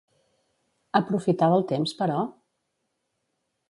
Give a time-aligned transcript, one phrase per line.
[1.01, 2.19] Aprofitava el temps però?